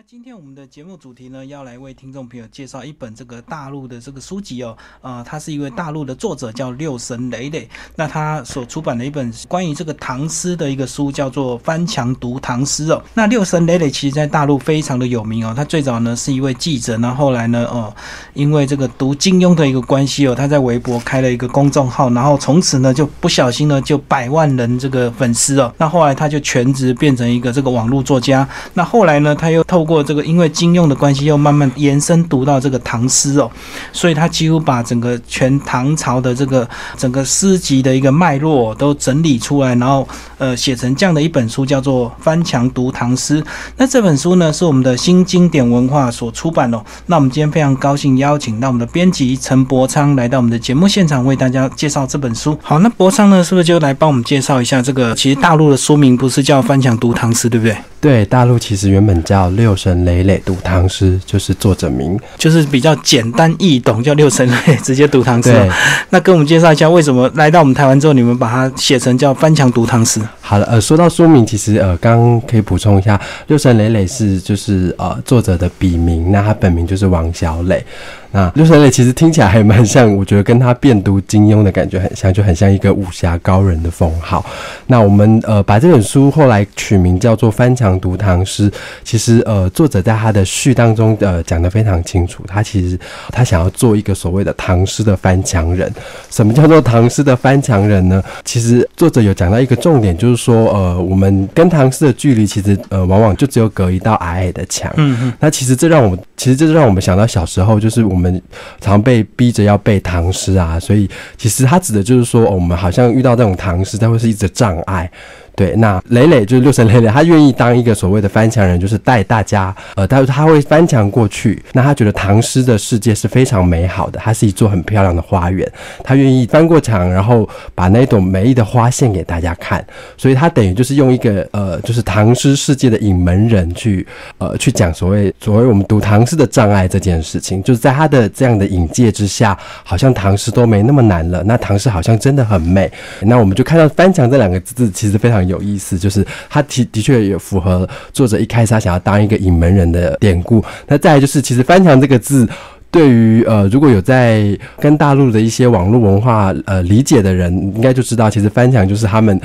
[0.00, 7.68] 那今天我们的节目主题呢，要来为听众朋友介绍一本这个大陆的这个书籍哦，呃，他是一位大陆的作者，叫六神磊磊。
[7.96, 13.02] 那他所出版的一本关于这个唐诗的一个书，叫做《翻墙读唐诗》哦。
[13.12, 17.94] 那六神磊磊其实在大陆非常的有名哦，他最早呢是一位记者，那后来呢，哦，
[18.32, 25.70] 因为这个读金庸的一个关系哦，他在微博开了一个公众号，然后从此呢就不小心呢就百万人这个粉丝哦。
[25.76, 28.48] 那后来他就全职变成一个这个网络作家。
[28.72, 33.50] 那后来呢，他又透过过这个，因为金庸的关系，又慢慢延伸读到这个唐诗哦，
[33.92, 40.06] 所以他几乎把整个全唐朝的这个整个诗集的一个脉络都整理出来，然后
[40.38, 43.42] 呃写成这样的一本书，叫做《翻墙读唐诗》。
[43.76, 46.80] 那这本书呢，是我们的新经典文化所出版哦。
[47.06, 52.56] 那我们今天非常高兴邀请到我们的编辑陈伯昌来到我们的节目现场，为大家介绍这本书。
[52.62, 55.14] 好，那伯昌呢，是不是就来帮我们介绍一下这个？
[55.14, 57.76] 其实大陆的书名不是叫《翻墙读唐诗》，对不对？
[58.00, 65.52] 对，大陆其实原本叫六神磊磊读唐诗，就是作者名，就是比较简单易懂，叫六神磊直接读唐诗。
[65.52, 65.70] 对，
[66.10, 70.20] 那跟我们介绍一下，为什么来到我们台湾之后，你们把它写成叫翻墙读唐诗？
[70.40, 77.84] 好了，呃，说到书名，其实呃，刚刚可以补充一下，六神磊磊是就是呃作者的笔名，那他本名就是王小磊。
[78.32, 84.44] 那六神磊其实听起来还蛮像，我觉得跟他遍读金庸的感觉很像，就很像一个武侠高人的封号。
[84.86, 88.70] 那我们呃把这本书后来取名叫做《翻墙读唐诗》，
[89.02, 92.96] 其实呃作者在他的序当中呃讲得非常清楚，他其实
[93.32, 95.92] 他想要做一个所谓的唐诗的翻墙人。
[96.30, 98.22] 什么叫做唐诗的翻墙人呢？
[98.44, 104.88] 其实作者有讲到一个重点，就是说呃我们跟唐诗的距离其实呃往往就只有隔一道矮矮的墙。
[104.98, 105.32] 嗯嗯。
[105.40, 108.19] 那其实这让我们其实这就让我们想到小时候，就是我们。
[108.20, 108.42] 我们
[108.82, 115.10] 常被逼着要背唐诗啊，所以其实他指的就是说，我们好像遇到这种唐诗，它会是一直障碍。
[115.54, 121.62] 对，那磊磊就是六神磊磊，他愿意当一个所谓的翻墙人，就是带大家，呃，他他会翻墙过去。
[121.72, 125.70] 那他觉得唐诗的世界是非常美好的，它是一座很漂亮的花园。
[126.02, 129.84] 他愿意翻过墙，然后把那朵美丽的花献给大家看。
[130.16, 134.06] 所以他等于就是用一个呃，就是唐诗世界的引门人去
[134.38, 137.62] 呃去讲所谓所谓我们读唐诗的障碍这件事情。
[137.62, 141.42] 就是在他的这样的引介之下，好像唐诗都没那么难了。
[141.44, 142.90] 那唐诗好像真的很美。
[143.20, 145.39] 那我们就看到翻墙这两个字，其实非常。
[145.46, 150.64] 有意思，就是他的的确也符合作者一开始他想要当一个隐门人的典故。
[150.86, 152.48] 那再来就是，其实“翻墙”这个字，
[152.90, 159.40] 对于呃，如果有在跟大陆的一些网络文化呃理解的人，应该就知道，其实“翻墙”就是他们。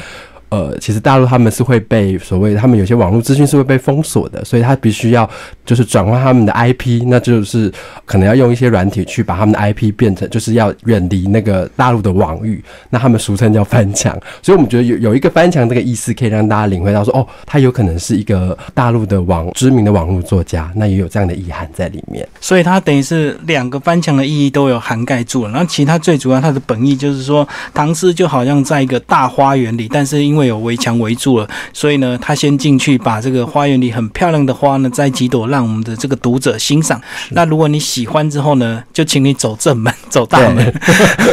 [0.56, 5.30] 呃，其实大陆他们是会被所谓他们有些网络资讯是会被封锁的，所以他必须要
[5.66, 7.70] 就是转换他们的 IP，那就是
[8.06, 14.18] 可能要用一些软体去把他们的 IP 变成，就是要远离那个大陆的网域，那他们俗称叫翻墙。
[14.42, 22.26] 所以我们觉得有有一个翻墙这个意思，可以让大家领会到说，哦，他有可能是一个大陆的网知名的网络作家，那也有这样的意涵在里面。
[22.40, 25.52] 所以它等于是两个翻墙的意义都有涵盖住了。
[25.52, 37.00] 然后其他最主要它的本意就是说，唐诗就好像在一个大花园里，但是因为为有围墙围住了，所以呢，他先进去把这个花园里很漂亮的花呢摘几朵，让我们的这个读者欣赏。
[37.32, 40.74] 那如果你喜欢之后呢，就请你走正门， 走大门。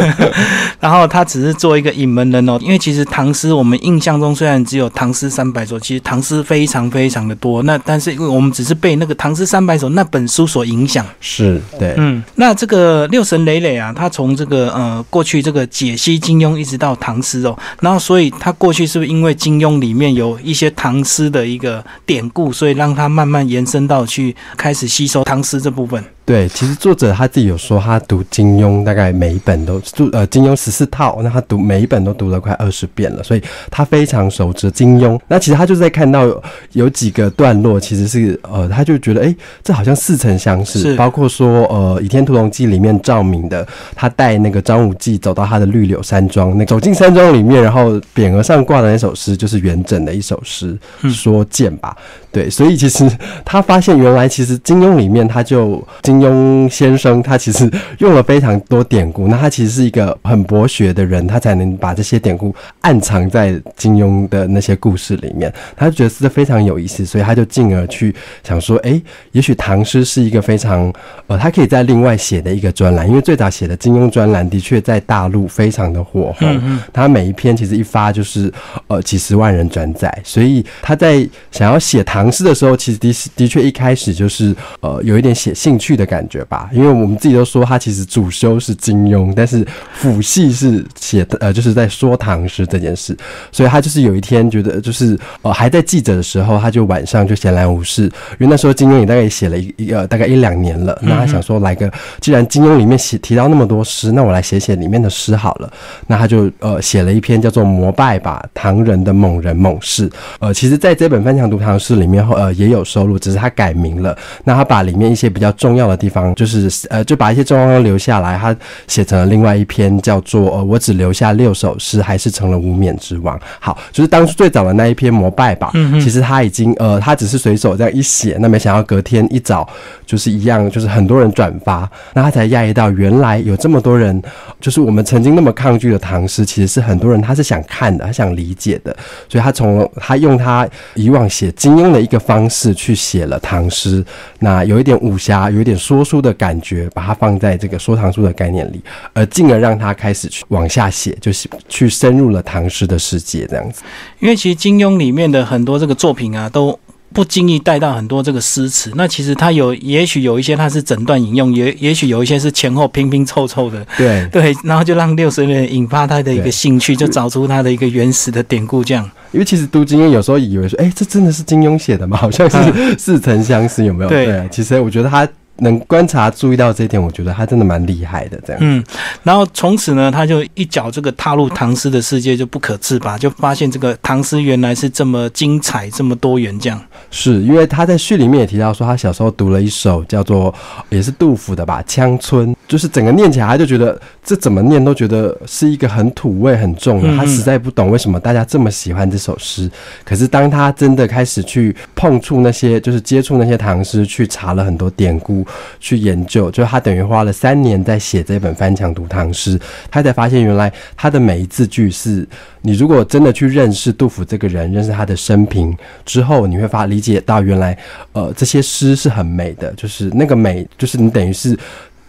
[0.80, 7.62] 然后他只是做一个引门人哦，因为其实唐诗我们印象中虽然只有唐诗三百首，其实唐诗非常非常的多。
[7.62, 12.22] 那但是因为我们只是被那个唐诗三百首那本书所影响，是对，嗯。
[12.36, 18.82] 那这个六神磊磊啊，他从这个呃过去这个解析金庸一直到唐诗哦，然后所以他过去。
[18.92, 26.04] 是不是因为金庸里面有一些唐诗的一个典故，所以让他慢慢延伸到去开始吸收唐诗这部分？
[26.24, 35.18] 对，其实作者他自己有说，他读金庸大概每一本都读呃金庸十四套，那他读每一本都读了快二十遍了，所以他非常熟知金庸。
[35.26, 36.24] 那其实他就是在看到
[36.72, 39.34] 有几个段落，其实是呃他就觉得哎，
[39.64, 43.66] 这好像似曾相识，包括说呃《倚天屠龙记》里面赵敏的，
[43.96, 50.78] 他带那个张无忌走到他的绿柳山庄，那走进山庄里面，然后匾额上挂的那首诗就是元稹的一首诗，
[51.10, 51.96] 说剑吧。
[52.30, 53.06] 对，所以其实
[53.44, 68.14] 他发现原来其实金庸里面他就金庸先生他其实用了非常多典故，那他其实是一个很博学的人，他才能把这些典故暗藏在金庸的那些故事里面，他就觉得是非常有意思，所以他就进而去
[68.44, 69.00] 想说，哎，
[69.30, 70.92] 也许唐诗是一个非常
[71.28, 78.52] 呃，他可以在另外写的一个专栏，因为最早写的金庸专栏的确在大陆非常的火红，他每一篇其实一发就是
[78.88, 82.30] 呃几十万人转载，所以他在想要写唐。
[82.30, 86.68] 诗的时候，其实的的确一开始就是呃有一点写兴趣的的感觉吧。
[86.72, 93.16] 因为我们自己都说他其实主修是金庸，但是辅系是写呃就是在说唐诗这件事，
[93.50, 101.90] 所以他就是有一天觉得就是呃还在记者的时候，他就晚上就闲来无事，因为那时候金庸也大概写了一一呃大概一两年了，那他想说来个
[102.20, 105.72] 既然金庸里面写提到那么多诗，那我来写写里面的诗好了，
[106.06, 110.08] 那他就呃写了一篇叫做《膜拜吧唐人的猛人猛士》，
[110.40, 118.54] 呃其实在这本翻墙读唐诗里面呃也有收录，只是他改名了，那他把里面一些比较重要的地方就是呃就把一些重要留下来，他
[118.86, 123.38] 写成了另外一篇叫做呃我只留下六首诗，还是成了无冕之王。
[123.60, 129.68] 好，就是当初最早的那一篇膜拜吧，嗯其实他已经呃他只是随手这样一写，那没想到隔天一早
[130.06, 134.20] 就是一样，就是很多人转发，那他才讶异到原来有这么多人，
[134.60, 138.94] 就是我们曾经那么抗拒的唐诗，其实是很多人他是想看的，他想理解的，
[139.28, 144.04] 所以他从他用他以往写金庸的一个方式去写了唐诗，
[144.38, 148.80] 那有一点武侠，有一点说书的感觉，把它放在这个说唐书的概念里，
[149.12, 153.82] 而进而让他开始去往下写，就是去深入了唐诗的世界这样子。
[154.20, 156.78] 因为其实金庸里面的很多这个作品啊，都
[157.12, 158.90] 不经意带到很多这个诗词。
[158.94, 163.84] 那其实他有，也许有一些他是整段引用，也也许有一些是前后拼拼凑凑的。
[163.98, 169.10] 对对，然后就让六十人引发他的一个兴趣，就找出他的一个原始的典故，这样。
[169.32, 172.16] 因为其实读金庸有时候以为说，哎、这真的是金庸写的吗？
[172.16, 172.56] 好像是
[172.98, 174.08] 似曾相识，有没有？
[174.08, 175.26] 对啊其实我觉得他
[175.58, 178.40] 能观察注意到这一点，我觉得他真的蛮厉害的。
[178.44, 178.82] 这样，嗯，
[179.22, 186.80] 然后从此呢，他就一脚这个踏入唐诗的世界，就不可自拔，就发现这个唐诗原来是这么精彩、这么多元，这样。
[187.10, 190.52] 是因为他在序里面也提到说，他小时候读了一首叫做
[190.88, 199.70] 也是杜甫的吧，《羌村》，就是整个念起来他就觉得这怎么念都觉得是一个很土味很重的，嗯他实在不懂为什么大家这么喜欢这首诗。
[200.04, 205.41] 可是当他真的开始去碰触那些，就是接触那些唐诗，去查了很多典故，
[205.80, 209.58] 去研究，就他等于花了三年在写这本翻墙读唐诗，
[209.90, 212.26] 他才发现原来他的每一字句是，
[212.60, 217.76] 你如果真的去认识杜甫这个人，认识他的生平之后，你会发理解到原来，
[218.12, 221.58] 呃，这些诗是很美的，就是那个美，就是你等于是。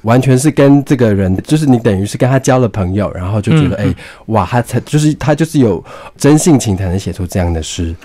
[0.03, 3.95] 完全是跟这个人，就是你等于是跟他交了朋友，然后就觉得，哎、嗯
[4.25, 5.81] 哇，他才就是他就是有
[6.17, 7.95] 真性情才能写出这样的诗。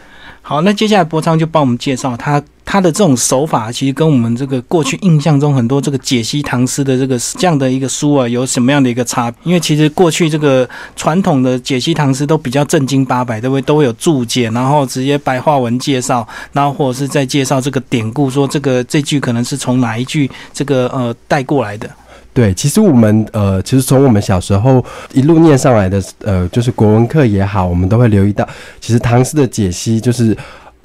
[0.41, 9.39] 好，那接下来波昌就帮我们介绍他他的这种手法，其实跟我们这个过去印象中很多这个解析唐诗的这个这样的一个书啊，有什么样的一个差别？
[9.45, 21.89] 因为其实过去这个传统的解析唐诗都比较正经八百，都会都会有注解，然后直接白话文介绍，然后或者是在介绍这个典故，说这个这句可能是从哪一句这个呃带过来的。
[22.35, 24.85] 对，其实我们呃，其实从我们小时候
[25.15, 28.47] 一路念上来的，呃，就是国文课也好，我们都会留意到，
[28.79, 30.37] 其实唐诗的解析就是。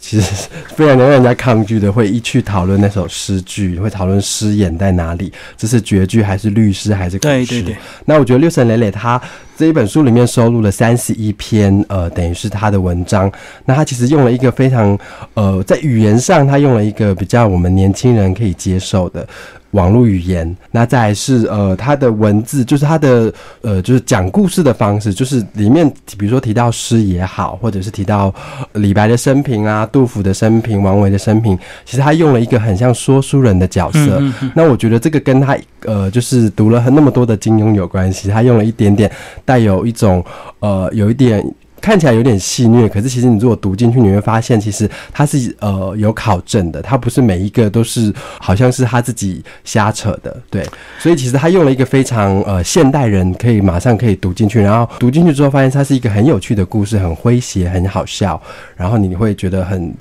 [0.06, 7.30] 其实非常能让人家抗拒的，会一去讨论那首诗句，会讨论诗眼在哪里，这是绝句还是律诗还是古诗？
[7.30, 9.20] 对对对，那我觉得六神磊磊他
[9.58, 13.32] 这一本书里面收录了三十一篇，呃，等于是他的文章。
[13.64, 15.00] 那他其实用了一个非常，
[15.36, 19.26] 呃，在语言上他用了一个比较我们年轻人可以接受的。
[19.74, 23.32] 网络语言，那再来是呃，他的文字，就是他的
[23.62, 25.88] 呃，就是讲故事的方式，就是里面
[26.18, 28.34] 比如说提到诗也好，或者是提到
[28.72, 34.18] 呃李白的生平啊、杜甫的生平、王维的生平，其实他用了一个很像说书人的角色。
[34.20, 39.12] 嗯嗯那我觉得这个跟他呃，就是读了那么多的金庸有关系，他用了一点点
[39.44, 40.24] 带有一种
[40.60, 41.44] 呃，有一点。
[41.84, 50.66] 看起来有点戏虐，可是其实你如果读进去，你会发现其实它是呃有考证的，它不是每一个都是好像是他自己瞎扯的，对。
[50.98, 58.42] 所以其实他用了一个非常呃现代人可以马上可以读进去，然后读进去之后发现它是一个很有趣的故事，很诙谐，很好笑，
[58.78, 59.94] 然后你会觉得很。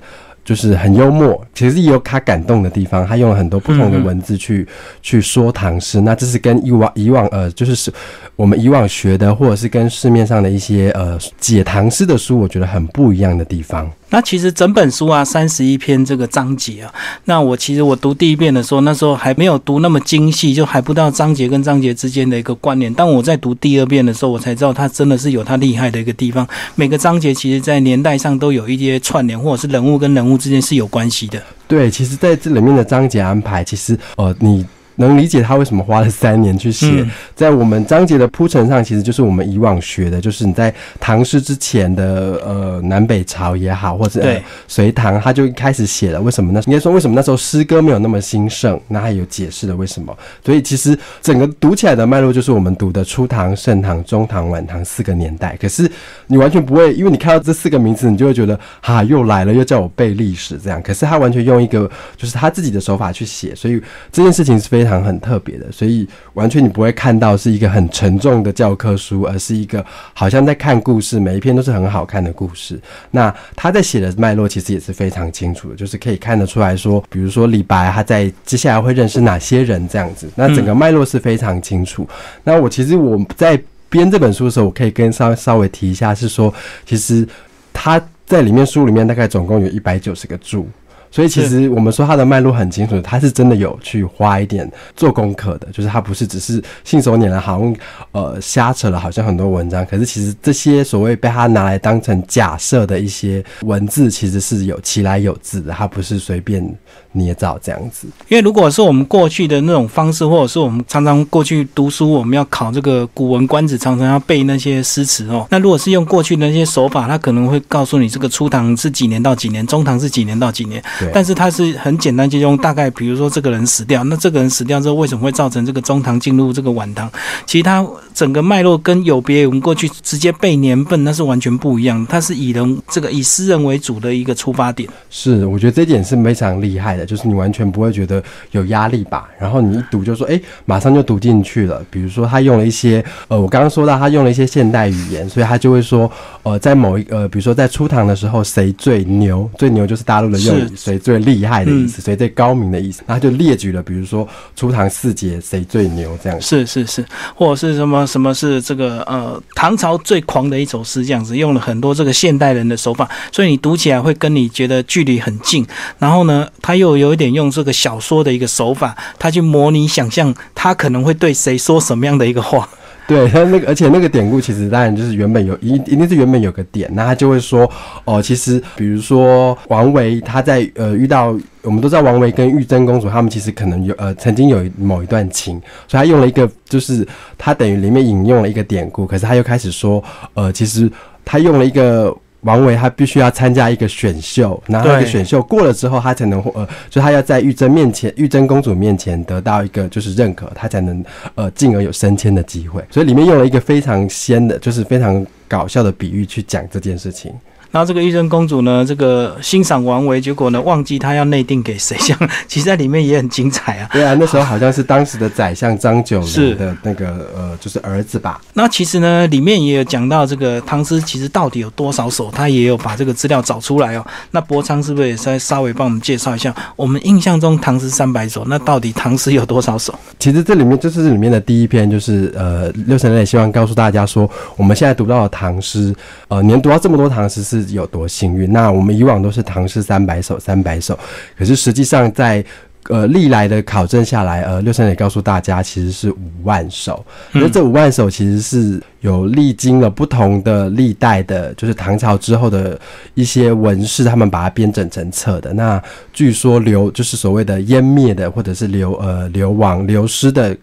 [0.45, 3.07] 就是很幽默，其实也有他感动的地方。
[3.07, 4.67] 他用了很多不同的文字去、
[5.01, 7.93] 去说唐诗，那这是跟以往以往呃，就是是
[8.37, 13.91] 我们以往学的，或者是跟市面上的一些呃解唐诗的书，我觉得很不一样的地方。
[14.12, 22.92] 那其实整本书啊，三十一篇这个章节啊，那我其实我读第一遍的时候，那时候还没有读那么精细，就还不知道章节跟章节之间的一个关联。
[22.92, 26.47] 当我在读第二遍的时候，我才知道它真的是有它厉害的一个地方。
[26.75, 31.42] 每个章节其实在年代上都有一些串联，或者是人物跟人物之间是有关系的。
[31.66, 34.64] 对，其实在这里面的章节安排，其实呃你。
[35.07, 44.23] 能理解他为什么花了三年去写，嗯在我们章节的铺陈上，其实就是我们以往学的，就是你在唐诗之前的呃南北朝也好，或者、
[44.69, 46.21] 隋唐，他就开始写了。
[46.21, 46.63] 为什么呢？
[46.67, 48.81] 应该说为什么那时候诗歌没有那么兴盛？
[48.89, 50.17] 那他有解释了为什么。
[50.45, 55.57] 所以其实整个读起来的脉络就是我们读的初唐、盛唐、中唐、晚唐四个年代。
[55.61, 55.91] 可是
[56.27, 60.83] 你完全不会，因为你看到这四个名字，你就会觉得哈又来了，又叫我背历史这样。
[60.83, 63.81] 可是他完全用一个就是他自己的手法去写，所以
[64.11, 72.81] 这件事情是非常常很特别的，所以完全你不会看到是一个很沉重的教科书，而是一个好像在看故事，每一篇都是很好看的故事。
[73.11, 82.07] 那他在写的脉络其实也是非常清楚的，就是可以看得出来说，比如说李白他在接下来会认识哪些人这样子，那整个脉络是非常清楚。
[82.45, 86.53] 那我其实我在编这本书的时候，我可以跟稍稍微提一下，是说
[86.87, 87.27] 其实
[87.73, 90.69] 他在里面书里面大概总共有一百九十个注。
[91.12, 97.76] 所以其实我们说他的脉络很清楚，他是真的有去花一点做功课的，就是他不是只是信手拈来，好像
[98.12, 99.85] 呃瞎扯了，好像很多文章。
[99.85, 106.66] 可是其实这些所谓被他拿来当成假设的一些文字，其实是有其来有字的，他不是随便
[107.12, 108.07] 捏造这样子。
[108.28, 115.47] 因为如果是我们过去的那种方式，或者是我们常常过去读书，我们要考这个古文观止，常常要背那些诗词哦。
[115.50, 120.83] 那如果是用过去的那些手法，他可能会告诉你这个初唐是几年到几年，中唐是几年到几年。
[121.12, 127.11] 但是它是很简单，就用大概，比如说这个人死掉，那这个人死掉之后，为什么会造成这个中唐进入这个晚唐？
[127.47, 132.04] 其实它整个脉络跟有别于我们过去直接背年份，那是完全不一样。
[132.09, 134.88] 它是以人这个以诗人为主的一个出发点。
[135.11, 139.28] 是，我觉得这点是非常厉害的，就是你完全不会觉得有压力吧？
[139.38, 141.85] 然后你一读就说，哎，马上就读进去了。
[141.90, 146.11] 比如说他用了一些，呃，我刚刚说到他用了一些现代语言，所以他就会说，
[146.42, 149.50] 呃，在某一呃，比如说在初唐的时候，谁最牛？
[149.59, 151.42] 最牛就是大陆的用语，谁最厉？
[151.42, 156.40] 害的意思，谁最高明的意思，然后就列举了，比如说初唐四杰谁最牛这样。
[156.40, 157.04] 是是是，
[157.35, 165.67] 或者是什么什么是这个呃唐朝最狂的一首诗这样子，用了很多这个现代人的手法，所以你读起来会跟你觉得距离很近。
[165.99, 172.69] 然后呢，他又有一点用这个小说的一个手法，他去模拟想象他可能会对谁说什么样的一个话。
[173.12, 177.71] 对他那个，而且那个典故其实当然就是原本有一一定是原本有个点，那他就会说
[178.04, 190.02] 哦，其实比如说王维他在呃遇到我们都知道王维跟玉贞公主他们其实可能有呃曾经有某一段情，所以他用了一个就是他等于里面引用了一个典故，可是他又开始说
[190.35, 190.90] 呃其实
[191.25, 192.16] 他用了一个。
[192.43, 202.85] 王维他必须要参加一个选秀，然后一个选秀过了之后，他才能呃，就他要在玉贞面前、玉贞公主面前得到一个就是认可，他才能呃，进而有升迁的机会。
[202.91, 207.33] 所以里面用了一个非常鲜的，就是非常搞笑的比喻去讲这件事情。
[207.73, 213.88] 然后这个玉贞公主呢，这个欣赏王维，结果呢忘记她要内定给谁，像 其实在里面也很精彩啊。
[213.91, 218.38] 对啊，那时候好像是当时的宰相张九龄的那个呃，就是儿子吧。
[218.52, 224.07] 那其实呢，里面也有讲到这个唐诗其实到底有多少首，他也有把这个资料找出来哦。
[224.33, 226.55] 那博昌是不是也再稍微帮我们介绍一下？
[226.76, 229.99] 我们印象中唐诗三百首，那到底唐诗有多少首？
[230.19, 235.95] 其实这里面就是里面的第一篇，就是呃，六神泪希望告诉大家说，我们现在读到的唐诗，
[236.29, 237.62] 呃，你能读到这么多唐诗是。
[237.71, 238.52] 有多幸运？
[238.52, 240.99] 那我们以往都是唐诗三百首，三百首，
[241.38, 242.45] 可是实际上在
[242.88, 247.04] 呃历来的考证下来，呃，六三也告诉大家，其实是五万首。
[247.33, 252.77] 那这五万首其实是有历经了不同的历代的，就是唐朝之后的
[253.15, 255.53] 一些文士，他们把它编整成册的。
[255.53, 255.81] 那
[256.13, 260.57] 据说流就是所谓的湮灭的，或者是流呃流亡流失的。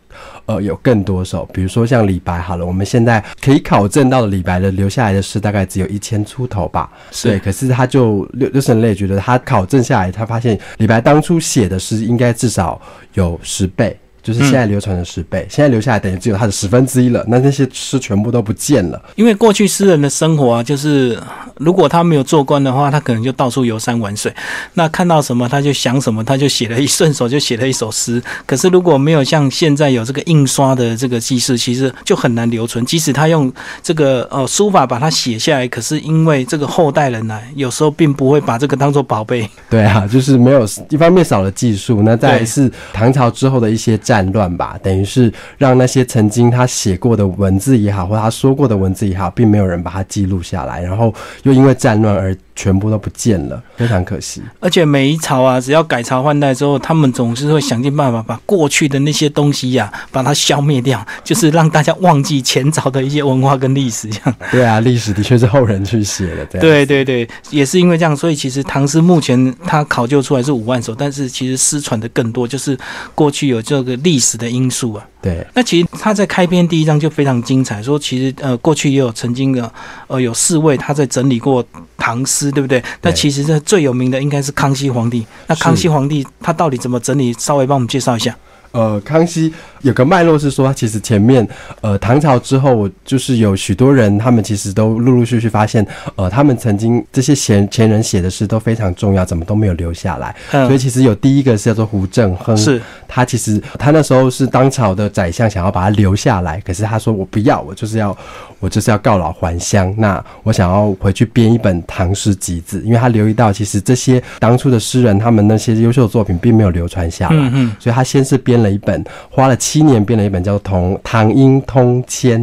[0.48, 6.90] 呃，有更多首，比如说像李白，好了，我们现在可以考证到的李白的留下来的诗，大概只有一千出头吧。
[7.22, 12.82] 对，可是他就六六神类觉得他考证下来，他发现李白当初写的诗应该至少
[13.14, 13.96] 有十倍。
[14.30, 17.26] 就是现在流传的十倍，现在留下来等于只有它的十分之一了。
[17.28, 19.02] 那那些诗全部都不见了。
[19.16, 21.20] 因为过去诗人的生活啊，就是
[21.56, 24.32] 如果他没有做官的话，他可能就到处游山玩水。
[24.76, 28.22] 那看到什么他就想什么，他就写了一 顺手就写了一首诗。
[28.46, 32.86] 可是如果没有像现在有这个印刷的这个记事，其实就很难留存。
[32.86, 39.50] 即使他用这个呃书法把它写下来，可是因为这个后代人呢，有时候并不会把这个当做宝贝。
[39.72, 43.98] 对啊，就是没有一方面少了技术，那再是唐朝之后的一些。
[44.02, 52.36] 战战乱吧，等于是让那些曾经他写过的文字也好，或他说过的文字也好，并没有人把它记录下来，然后又因为战乱而。
[52.60, 54.42] 全部都不见了，非常可惜。
[54.60, 64.10] 而且每一朝啊，只要改朝换代之后，他们总是会想尽办法把过去的那些东西呀，把它消灭掉，就是让大家忘记前朝的一些文化跟历史。
[64.10, 66.60] 这样 对啊，历史的确是后人去写的。
[66.60, 72.78] 对对对，也是因为这样，所以其实唐诗目前它考究出来是五万首，但是其实失传的更多，就是
[73.16, 75.06] 过去有这个历史的因素啊。
[75.22, 79.70] 对，那其实他在开篇第一章就非常精彩，说其实呃过去也有曾经的
[80.08, 81.64] 呃有四位他在整理过
[81.98, 82.84] 唐诗，对不对？
[83.02, 85.26] 那其实这最有名的应该是康熙皇帝。
[85.48, 87.34] 那康熙皇帝他到底怎么整理？
[87.34, 88.36] 稍微帮我们介绍一下。
[88.72, 91.48] 呃，康熙有个脉络是说，其实前面
[91.82, 95.86] 呃唐朝之后，我就是有许多人，他们其实都陆陆续续发现，
[96.16, 100.36] 呃，他们曾经这些前前人写的诗都非常重要，怎么都没有留下来。
[100.52, 108.16] 所以其实有第一个是叫做胡正亨，是他其实他那时候是当朝的宰相，想要把他留下来，可是他说我不要，我就是要
[108.60, 109.92] 我就是要告老还乡。
[109.98, 118.59] 那我想要回去编一本唐诗集子，因为他留意到其实这些当初的诗人他们那些优秀的作品并没有流传下来，嗯嗯，所以他先是编。
[118.62, 122.42] 了一本，花了七年编了一本，叫同《唐唐音通签》。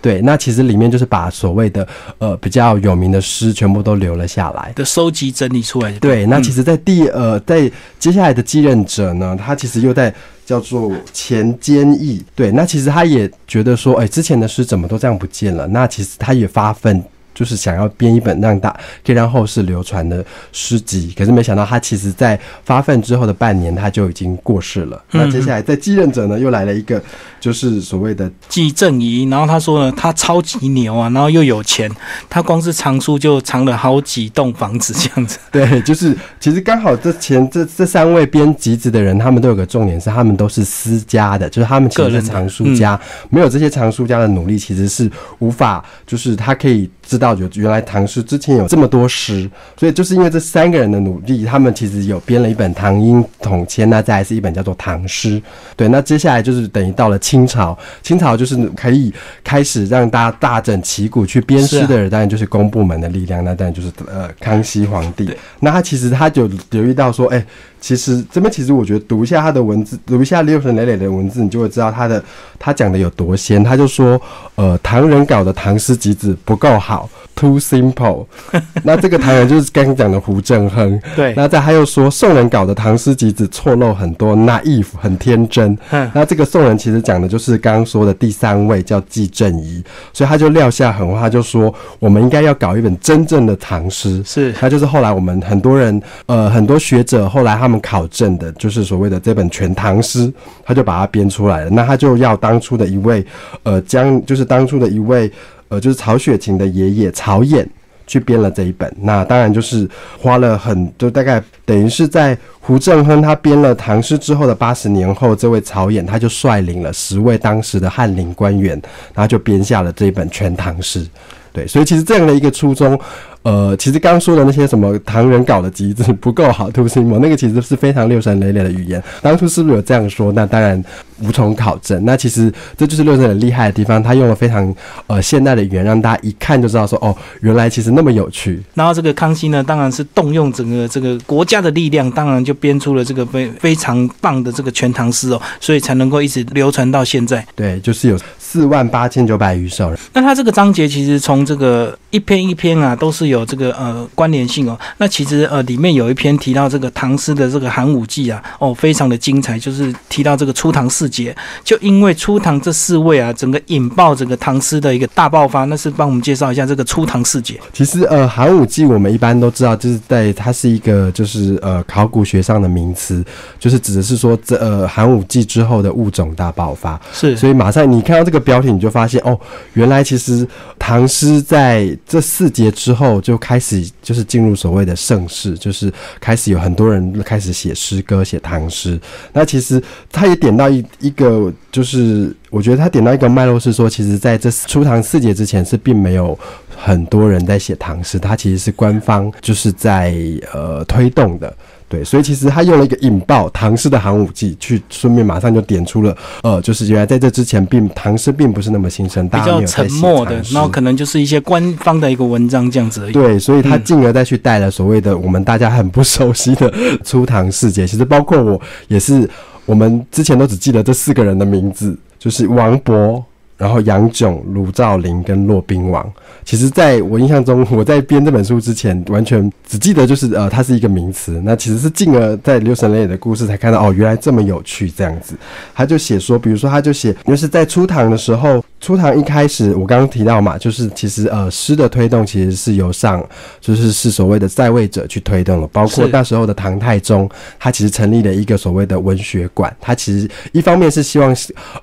[0.00, 1.86] 对，那其实里面就是把所谓的
[2.18, 5.92] 呃比较有名的诗全部都留了下来，的收集整理出来。
[6.00, 10.12] 对，那其实，在第呃在接下来的继任者呢，他其实又在
[10.44, 12.20] 叫做钱坚毅。
[12.34, 15.68] 对，那其实他也觉得说，哎，之前的诗怎么都这样不见了？
[15.68, 17.00] 那其实他也发奋。
[17.34, 18.70] 就是想要编一本让大
[19.04, 25.02] 可以让后世流传的诗集，可是没想到他其实在发奋之后的半年他就已经过世了。
[25.12, 27.02] 那接下来在继任者呢，又来了一个，
[27.40, 29.24] 就是所谓的继正仪。
[29.30, 31.90] 然后他说呢，他超级牛啊，然后又有钱，
[32.28, 35.38] 他光是藏书就藏了好几栋房子这样子。
[35.50, 42.98] 对，就是其实刚好这前这这三位编集子的人，他们都有个重点是，他们都是私家的，就是他们其实是藏书家，
[43.30, 46.90] 没有这些藏书家的努力，其实是无法，就是他可以。
[47.04, 55.40] 知道就原来唐诗之前有这么多诗，所以就是因为这三个人的努力，他们其实有编了一本《唐音统签》，那再来是一本叫做《唐诗》。
[55.76, 59.12] 对，那接下来就是等于到了清朝，清朝就是可以
[59.42, 65.30] 开始让大家大整旗鼓去编诗的人，当然就是公部门的力量，那当然就是呃康熙皇帝。
[65.60, 67.44] 那他其实他就留意到说，哎。
[67.82, 72.22] 其实这边其实我觉得读一下他的文字，读一下六神磊磊的文字，你就会知道他的
[72.56, 73.62] 他讲的有多仙。
[73.64, 74.18] 他就说，
[74.54, 78.24] 呃，唐人搞的唐诗集子不够好，too simple。
[78.84, 80.96] 那这个唐人就是刚刚讲的胡正亨。
[81.16, 81.34] 对。
[81.36, 85.76] 那再他又说，宋人搞的唐诗集子错漏很多，naive 很天真。
[85.90, 86.08] 嗯。
[86.14, 94.22] 那这个宋人其实讲的就是刚刚说的第三位叫季正仪，所以他就撂下狠话，就说我们应该要搞一本真正的唐诗。
[94.24, 94.52] 是。
[94.52, 97.71] 他就是后来我们很多人，呃，很多学者后来他们。
[97.72, 100.30] 们考证的就是所谓的这本全唐诗，
[100.62, 101.70] 他就把它编出来了。
[101.70, 103.24] 那他就要当初的一位，
[103.62, 105.32] 呃，将就是当初的一位，
[105.68, 107.66] 呃，就是曹雪芹的爷爷曹衍
[108.06, 108.94] 去编了这一本。
[109.00, 109.88] 那当然就是
[110.20, 118.80] 花了很，就大概等于是在胡正亨他编了唐诗之后的八十年后，这位曹衍他就率领了十位当时的翰林官员，
[119.14, 121.06] 然后就编下了这一本全唐诗。
[121.54, 122.98] 对，所以其实这样的一个初衷。
[123.42, 129.02] 呃，其实刚刚说的那些什么唐人搞的机子不够好，对不起，我那个其实是非常六神磊磊的语言。
[129.20, 130.32] 当初是不是有这样说？
[130.32, 130.82] 那当然
[131.20, 132.04] 无从考证。
[132.04, 134.74] 那其实这就是六神很厉害的地方，他用了非常
[135.06, 138.62] 呃现代的语言，让大家一看就知道说，哦，原来其实那么有趣。
[138.74, 147.44] 然后这个康熙呢，当然是动用整个这个国家的力量，当然就编出了这个非非常棒的这个全唐诗哦，所以才能够一直流传到现在。
[147.56, 149.92] 对，就是有四万八千九百余首。
[150.12, 153.42] 那他这个章节其实从这个一篇一篇啊，都是有。
[153.52, 167.60] 这个呃关联性哦，那其实呃里面有一篇提到这个唐诗的这个寒武纪啊，哦非常的精彩，就是提到这个初唐四杰，就因为初唐这四位啊，整个引爆整个唐诗的一个大爆发，那是帮我们介绍一下这个初唐四杰。
[167.72, 173.22] 其实呃寒武纪我们一般都知道，就是在它是一个就是呃考古学上的名词，
[173.58, 176.98] 就是指的是说这呃寒武纪之后的物种大爆发。
[177.12, 179.36] 是，所以马上你看到这个标题，你就发现哦，
[179.72, 180.46] 原来其实
[180.78, 183.20] 唐诗在这四节之后。
[183.22, 189.00] 就开始就是进入所谓的盛世，就是开始有很多人开始写诗歌、写唐诗。
[189.32, 196.38] 那其实他也点到一一个，就是我觉得他点到一个脉络是说，其实在这初唐四杰之前是并没有
[196.76, 200.14] 很多人在写唐诗，他其实是官方就是在
[200.52, 201.56] 呃推动的。
[201.92, 213.12] 对，所以其实他用了一个引爆唐诗的寒武纪，去顺便马上就点出了，呃，就是原来在这之前，并唐诗并不是那么兴盛，比较沉默的，然后可能就是一些官方的一个文章这样子而已。
[213.12, 216.72] 对，所以他进而再去带了所谓的我们大家很不熟悉的
[217.04, 219.28] 初唐世界，其实包括我也是，
[219.66, 223.22] 我们之前都只记得这四个人的名字，就是王勃。
[223.56, 226.10] 然后杨炯、卢照邻跟骆宾王，
[226.44, 231.40] 其实在我印象中， 我在编这本书之前，完全只记得就是呃，它是一个名词。
[231.44, 235.36] 那其实是进而在刘神磊的故事才看到哦，原来这么有趣这样子。
[235.74, 243.24] 他就写说，比如说他就写，就是在初唐的时候，初唐一开始我刚刚提到嘛，就是其实呃诗的推动其实是由上
[243.60, 251.36] 就是是所谓的在位者去推动的，包括那时候的唐太宗，他其实成立了一个所谓的文学馆，他其实一方面是希望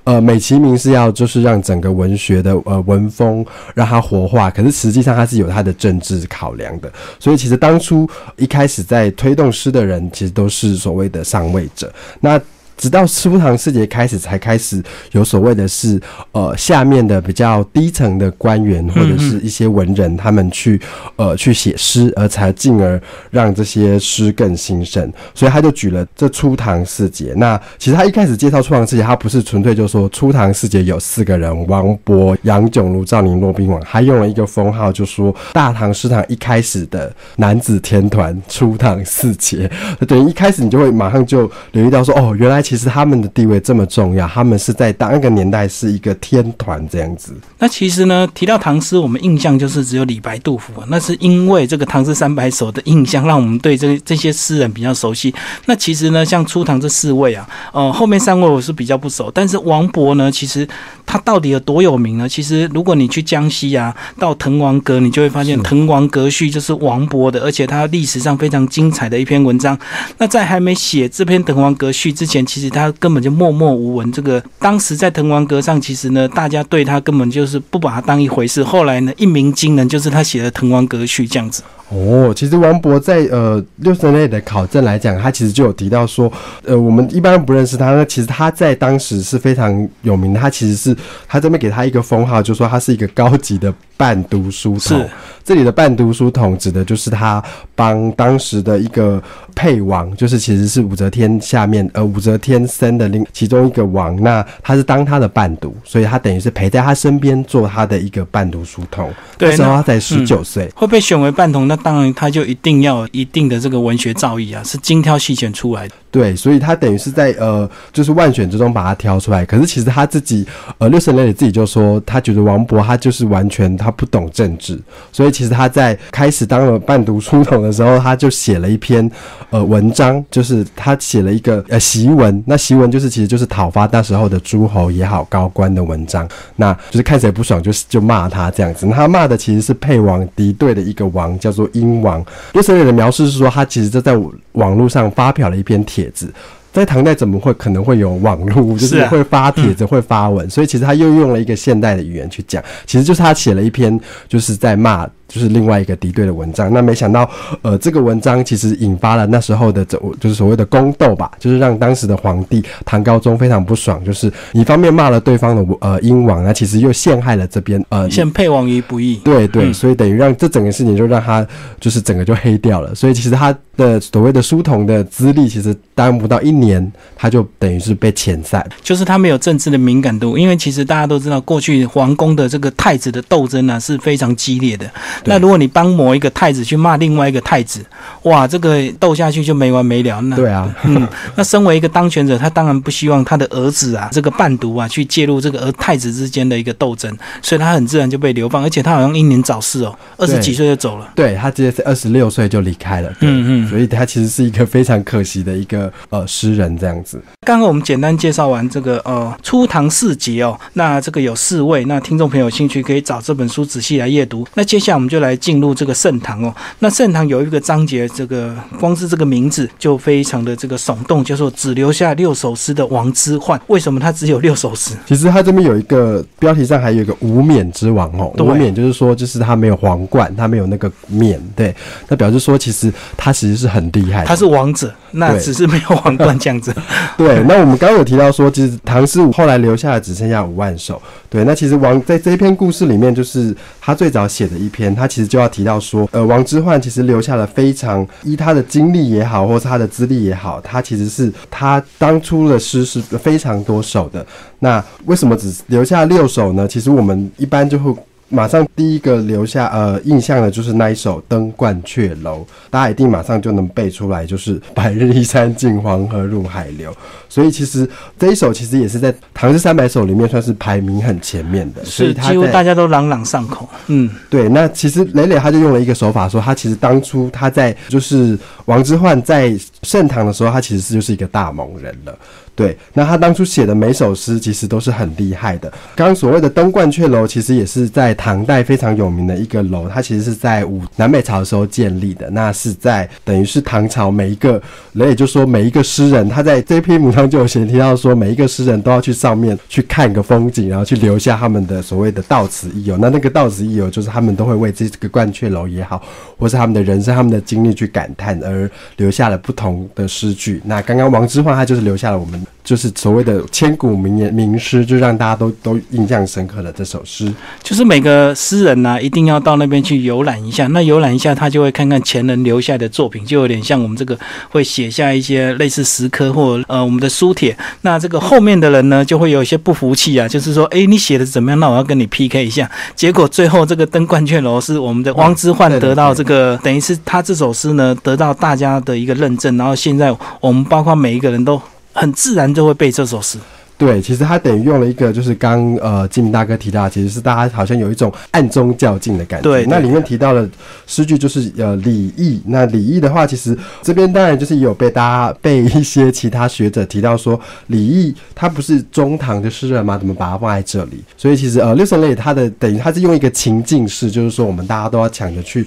[0.04, 6.92] 呃美其名是要就是让整个文学的呃文风让它活化，可是实际上它是有它的政治考量的。
[7.20, 11.94] 所以其实当初一开始在推动诗的人，其实都是所谓的上位者。
[12.20, 12.40] 那
[12.80, 16.00] 直到初唐四杰开始，才开始有所谓的是，
[16.32, 20.80] 呃，下面的比较低层的官员或者是一些文人，他们去
[21.18, 23.00] 呃去写诗，而才进而
[23.32, 25.12] 让这些诗更兴盛。
[25.36, 27.34] 所以他就举了这初唐四杰。
[27.36, 39.70] 那其实他一开始介绍初唐四杰，他不是纯粹就说初唐四杰有四个人：王勃、杨炯如、赵宁、骆宾王，还用了一个封号，就说大唐诗坛一开始的男子天团初唐四杰。
[40.08, 42.64] 等于一开始你就会马上就留意到说，哦，原来。
[42.70, 47.34] 其实他们的地位这么重要，他们是在当一个年代是一个天团这样子。
[47.58, 55.34] 那其实呢，提到唐诗，我们印象就是只有李白、杜甫，那是因为这个《唐诗三百首》的印象，让我们对这这些诗人比较熟悉。
[55.66, 60.68] 那其实呢，像初唐这四位啊，呃，后面三位我是比较不熟，但是王勃呢，其实
[61.08, 62.30] 他到底有多有名呢？
[62.30, 69.76] 其实如果你去江西啊，到《滕王阁》，你就会发现《滕王阁序》就是王勃的，而且他历史上非常精彩的一篇文章。
[70.20, 74.12] 那在还没写这篇《滕王阁序》之前，其其实他根本就默默无闻。
[74.12, 78.62] 这个当时在滕王阁上，其实呢，大家对他根本就是不把他当一回事。
[78.62, 81.64] 后来呢，一鸣惊人，就是他写的《滕王阁序》这样子。
[81.90, 86.32] 哦，其实王勃在呃六十年代的考证来讲，他其实就有提到说，
[86.64, 90.40] 呃，我们一般不认识他，那其实他在当时是非常有名的。
[90.40, 90.96] 他其实是
[91.28, 95.04] 他这边给他一个封号，就说他是一个高级的伴读书童。
[95.44, 99.20] 这里的伴读书童指的就是他帮当时的一个
[99.56, 109.12] 配王，就是其实是武则天下面呃武则天生的另其中一个王，那他是当他的伴读，所以他等于是陪在他身边做他的一个伴读书童。
[109.40, 115.96] 那时候他才十九岁，会被选为伴童，那当然他就一定要一定的这个文学造诣啊，是精挑细选出来的。
[116.12, 119.46] 对，所以他等于是在呃，就是万选之中把他挑出来。
[119.46, 120.44] 可是其实他自己，
[120.80, 124.80] 呃，六神磊磊自己就说，他觉得王勃他就是完全他不懂政治，
[125.12, 129.10] 所以其实他在开始当了伴读书童的时候，他就写了一篇
[129.52, 132.44] 呃文章，就是他写了一个呃檄文。
[132.48, 138.88] 那檄文就是其实就是讨伐那时候的诸侯也好高官的文章，那就是看谁不爽就是就骂他这样子。
[138.88, 142.26] 他骂的其实是沛王敌对的一个王，叫做英王。
[142.54, 144.18] 六神磊的描述是说，他其实就在
[144.54, 145.99] 网络上发表了一篇帖。
[146.00, 146.34] 帖子，
[146.72, 155.08] 在唐代怎么会可能会有网络，就是会发帖子、会发文，所以其实他又用了一个现代的语言去讲，其实就是他写了一篇，就是在骂。
[155.30, 157.30] 就是另外一个敌对的文章，那没想到，
[157.62, 169.22] 呃，这个文章其实引发了那时候的这，就是所谓的宫斗吧，就是让当时的皇帝唐高宗非常不爽，就是一方面骂了对方的呃英王，那其实又陷害了这边呃陷沛王于不义。
[169.24, 171.46] 对对，所以等于让这整个事情就让他
[171.80, 172.96] 就是整个就黑掉了。
[172.96, 184.90] 所以其实他的所谓的书童的资历，其实当不到一年，他就等于是被遣散，就是他没有政治的敏感度，因为其实大家都知道，过去皇宫的这个太子的斗争呢是非常激烈的。
[185.26, 187.86] 那如果你帮某一个太子去骂另外一个太子，
[188.24, 190.20] 哇，这个斗下去就没完没了。
[190.22, 201.10] 那对啊，嗯， 那身为一个当权者，他当然不希望他的儿子啊，这个伴读啊，去介入这个儿太子之间的一个斗争，所以他很自然就被流放，而且他好像英年早逝哦，二十几岁就走了。
[201.16, 203.10] 对他直接是二十六岁就离开了。
[203.22, 207.22] 嗯嗯，所以他其实是一个非常可惜的一个呃诗人这样子。
[207.46, 214.48] 刚刚我们简单介绍完这个呃初唐四杰哦，那这个有四位，那听众朋友有兴趣可以找这本书仔细来阅读。
[214.54, 215.40] 那接下来我们就来。
[215.40, 223.58] 进入这个盛唐哦，那盛唐有一个章节，这个光是这个名字就非常的这个耸动，叫做只留下六首诗的王之涣。
[223.68, 224.96] 为什么他只有六首诗？
[225.08, 231.74] 其实他这边有一个标题上还有一个无冕之王哦，无冕就是说就是他没有皇冠，他没有那个冕，对，
[232.10, 236.76] 那表示说其实他其实是很厉害，他是王者，那只是没有皇冠这样子。
[237.18, 241.02] 对，那我们刚刚有提到说，其实唐诗五后来留下的只剩下五万首。
[241.30, 254.26] 对，那其实王在这一篇故事里面，就是他最早写的一篇，他其实就要提到说，呃，王之涣其实留下了非常依他的经历也好，或是他的资历也好，他其实是他当初的诗是非常多首的。
[254.60, 256.68] 那为什么只留下六首呢？
[256.68, 257.96] 其实我们一般就会。
[258.30, 262.40] 马上第一个留下呃印象的就是那一首《登鹳雀楼》，
[262.70, 266.96] 大家一定马上就能背出来，就是“白日依山尽，黄河入海流”。
[267.28, 267.88] 所以其实
[268.18, 273.68] 这一首其实也是在《唐诗三百首》里面算是排名很前面的，是几乎大家都朗朗上口。
[273.88, 274.48] 嗯，对。
[274.50, 282.18] 那其实磊磊他就用了一个手法，说他其实当初他在就是王之涣在盛唐的时候，他其实是就是一个大猛人了。
[282.60, 285.72] 对，那他当初写的每首诗其实都是很厉害的。
[285.96, 292.30] 刚刚所谓的登鹳雀楼，其实也是在唐代非常有名的一个楼，它其实是在武南北朝的时候建立的。
[292.32, 302.98] 那是在等于是唐朝每一个人，也就说每一个诗人，他在这篇文章就有写提到说，每一个诗人都要去上面去看一个风景，然后去留下他们的所谓的到此一游。
[302.98, 306.04] 那那个到此一游，就是他们都会为这个鹳雀楼也好，
[306.38, 310.62] 或是他们的人生、他们的经历去感叹，而留下了不同的诗句。
[310.66, 312.46] 那刚刚王之涣他就是留下了我们。
[312.64, 317.34] 就是所谓的千古名言名诗，就让大家都都印象深刻的这首诗。
[317.64, 320.68] 就是每个诗人呢、一定要到那边去游览一下。
[320.68, 324.16] 那游览一下，他就会看看前人留下的作品，就有点像我们这个
[324.50, 327.58] 会写下一些类似石刻或呃我们的书帖。
[327.82, 331.60] 那这个后面的人呢，就会有一些不服气啊，就是说，诶，你写的怎么样？
[331.60, 332.70] 那我要跟你 PK 一下。
[332.96, 341.60] 结果最后这个登鹳雀楼是我们的汪之焕得到这个，等于是他这首诗呢得到大家的一个认证，然后现在我们包括每一个人都
[342.00, 343.38] 很自然就会背这首诗。
[343.78, 349.44] 对，其实他等于用了一个，就是刚呃金明大哥提到，其实是大家好像有一种暗中较劲的感觉。
[349.44, 350.46] 对对那里面提到的
[350.86, 352.42] 诗句，就是呃礼义。
[352.46, 359.98] 那礼义的话，其实这边当然就是也有被大家被一些其他学者提到说，礼义他不是中唐的诗人吗？
[359.98, 361.02] 怎么把它放在这里？
[361.16, 365.66] 所以其实呃六神类他的等于他是用一个情境式，就是说我们大家都要抢着去。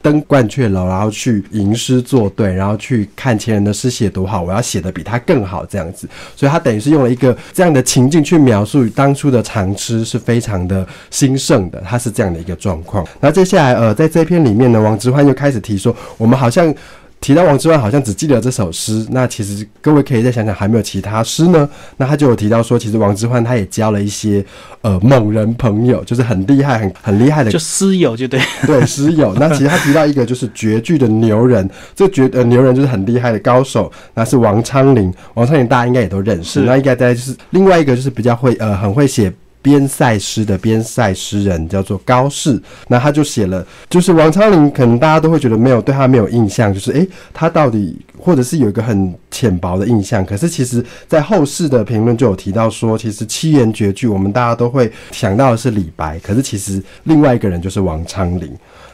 [0.00, 6.08] 登鹳雀楼，然后去吟诗作对，然后去看前人的诗写多好，我要写的比他更好，这样子。
[6.36, 13.06] 所以他等于是用了一个这样的情境去描述当初的长诗是非常的兴盛的，他是这样的一个状况。
[13.20, 16.74] 那接下来呃，在这篇里面呢，王之涣又开始提说，我们好像。
[17.20, 19.06] 提到王之涣，好像只记得这首诗。
[19.10, 21.68] 那其实各位可以再想想，还没有其他诗呢？
[21.96, 24.44] 那他就有提到说，其实王之涣他也交了一些
[24.82, 29.34] 呃猛人朋友，就是很厉害、很很厉害的就诗友就对， 对，诗友。
[29.34, 35.12] 那其实他提到一个就是绝句的牛人，这绝呃牛人就是很厉害的高手，那是王昌龄。
[35.34, 36.60] 王昌龄大家应该也都认识。
[36.60, 39.32] 那应该大家就是另外一个就是比较会呃很会写。
[39.68, 58.50] 边塞诗的边塞诗人叫做高适，那他就写了，就是王昌龄，可能大家都会觉得没有对他没有印象，就是诶，他到底或者是有一个很浅薄的印象，可是其实在后世的评论就有提到说，其实七言绝句我们大家都会想到的是李白，可是其实另外一个人就是王昌龄。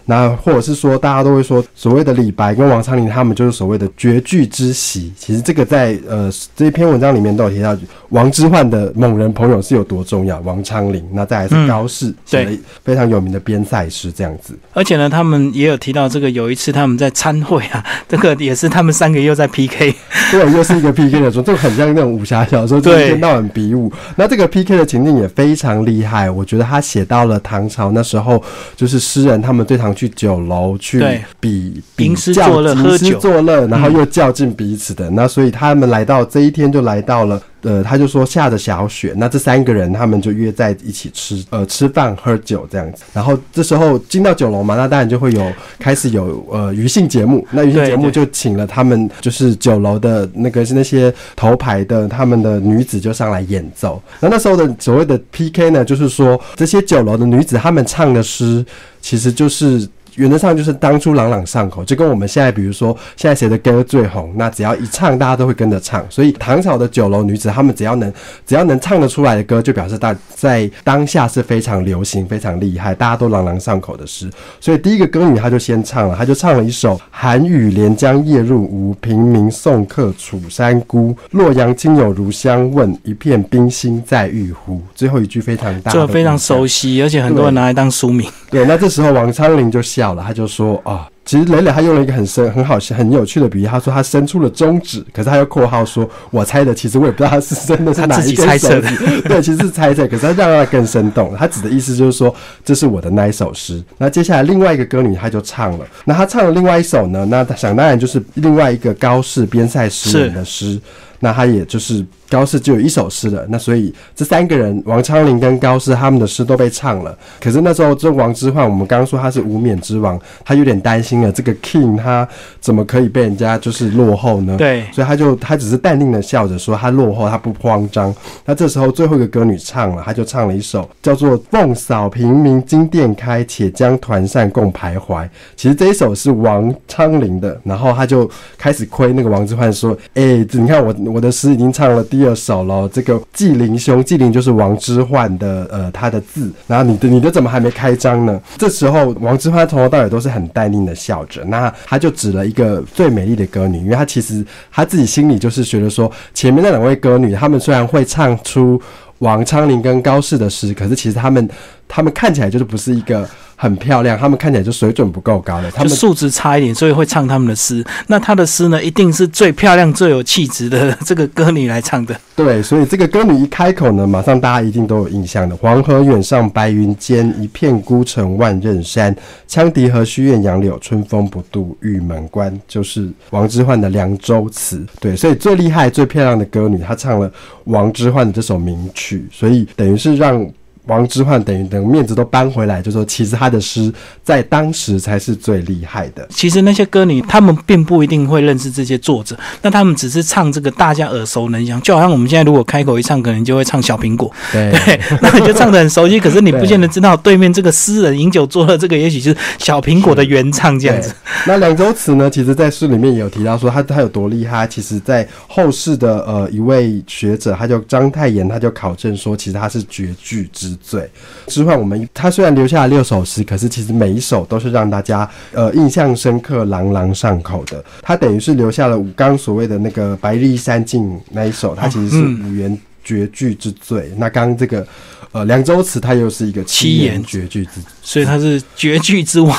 [0.07, 5.13] 那或者是说，大家都会说，所谓的李白跟王昌龄，他们就是所谓的绝句之习。
[5.19, 7.77] 其实这个在呃这一篇文章里面都有提到，
[8.11, 10.39] 王之涣的某人朋友是有多重要。
[10.41, 12.51] 王昌龄，那再来是高适，写了
[12.85, 14.55] 非常有名的边塞诗这样子。
[14.73, 19.95] 而且呢，他们也有提到这个，有一次他们在参会啊， 这个也是他们三个又在 PK。
[20.31, 23.91] 对，又是一个 PK 的说，这个很像那种武侠小说，就是一天到晚比武。
[24.17, 28.43] 那这个 PK 的情境也非常厉害，我觉得他写到了唐朝那时候，
[28.77, 31.03] 就是诗人他们最常去酒楼去
[31.39, 35.09] 比比较作乐吟诗作乐，然后又较劲彼此的。
[35.11, 37.41] 那所以他们来到这一天就来到了。
[37.65, 43.05] 呃，他就说下着小雪，那这三个人他们就约在一起吃，呃，吃饭喝酒这样子。
[43.15, 47.47] 然后这时候进到酒楼嘛，那当然就会有开始有呃娱性节目。
[47.51, 54.03] 那娱性节目就请了他们就是酒楼的那个是那些头牌的他们的女子就上来演奏。
[54.21, 58.63] 那那时候的所谓的 PK 呢，就是说这些酒楼的女子她们唱的诗，
[59.05, 59.87] 其实就是。
[60.17, 66.05] 原则上就是当初朗朗上口，就跟我们现在比如说现在谁的歌最红，那只要一唱，大家都会跟着唱。
[66.09, 68.13] 所以唐朝的酒楼女子，她们只要能
[68.47, 74.31] 只要能唱得出来的歌，就表示大在当下是非常流行、非常厉害，大家都朗朗上口的诗。
[74.61, 81.17] 所以第一个歌女她就先唱了，她就唱了一首“寒雨连江夜入吴，平明送客楚山孤。
[81.33, 88.29] 洛阳亲友如相问，一片冰心在玉壶。”最后一句非常大，这非常熟悉，而且很多人拿来当书名。
[88.51, 91.09] 对，那这时候王昌龄就笑了，他就说啊。
[91.27, 101.35] 其实磊磊他用了一个很深、很好、很有趣的比喻，他说他伸出了中指，可是他又括号说，我猜的，其实我也不知道他是真的是哪一根手指，对，其实是猜测，可是他让他更生动。
[101.35, 103.83] 他指的意思就是说，这是我的那一首诗。
[103.97, 110.79] 那接下来另外一个歌女，她就唱了，那她唱了另外一首呢，那想当然就是另外一个高适边塞诗人的诗。
[111.25, 117.17] 那他也就是高适只有一首诗了，那所以这三个人王昌龄跟高适他们的诗都被唱了。
[117.41, 122.29] 可是那时候这王之涣，我们刚刚说他是无冕之王，他有点担心了，这个 king 他
[122.61, 124.55] 怎么可以被人家就是落后呢？
[124.59, 128.15] 对，所以他就他只是淡定的笑着说他落后，他不慌张。
[128.45, 135.25] 那这时候最后一个歌女唱了，他就唱了一首叫做《凤扫平明金殿开，且将团扇共徘徊》。
[135.57, 148.41] 其实这一首是王昌龄的，然后他就开始亏那个王之涣说：“哎、你看我。”我的诗已经唱了第二首了，这个纪灵兄，纪灵就是王之涣的呃他的字，然后你的你的怎么还没开张呢？
[148.59, 158.83] 这时候王之涣从头到尾都是很淡定的笑着，那他就指了一个最美丽的歌女，因为他其实他自己心里就是觉得说，前面那两位歌女，她们虽然会唱出
[159.21, 161.49] 王昌龄跟高适的诗，可是其实他们
[161.87, 163.25] 他们看起来就是不是一个
[163.57, 167.85] 很漂亮，他们看起来就水准不够高的，他们素质差一点，所以会唱他们的诗。
[168.09, 172.15] 那他的诗呢，一定是最漂亮、最有气质的这个歌女来唱的。
[172.37, 175.57] 对，所以这个歌女一开口呢，马上大家一定都有印象的。
[175.57, 179.15] 黄河远上白云间，一片孤城万仞山。
[179.49, 182.61] 羌笛何须怨杨柳，春风不度玉门关。
[182.67, 184.79] 就是王之涣的《凉州词》。
[185.01, 187.31] 对，所以最厉害、最漂亮的歌女，她唱了
[187.65, 190.45] 王之涣的这首名曲，所以等于是让。
[190.87, 193.93] 王之涣等于等面子都搬回来，就说其实他的诗
[194.23, 196.27] 在当时才是最厉害的。
[196.31, 206.21] 其实那些歌女，他们并不一定会认识这些作者，那他们只是唱这个大家耳熟能详，就好像我们现在如果开口一唱，可能就会唱《小苹果》， 对，那你就唱得很熟悉。
[206.21, 211.15] 可是你不见得知道对面这个诗人饮酒作乐，这个也许是《小苹果》的原唱这样子。
[211.47, 212.29] 那两周词呢？
[212.29, 214.67] 其实，在诗里面也有提到说他他有多厉害。
[214.67, 220.74] 其实，在后世的呃一位学者，他叫章太炎，他就考证说，其实他是绝句之。
[220.77, 221.09] 最
[221.47, 227.85] 之涣，我们他虽然留下了六首诗，可是其实每一首都是让大家呃印象深刻、朗朗上口的。
[228.03, 234.11] 他等于是留下了五刚所谓的那个“白日依山尽”那一首，他其实是五言绝句之最。
[234.17, 234.87] 那刚刚这个
[235.33, 239.57] 呃《凉州词》，它又是一个七言绝句之，所以它是绝句之王。